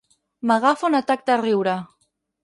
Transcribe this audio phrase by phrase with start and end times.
[0.51, 1.75] M'agafa un atac de riure.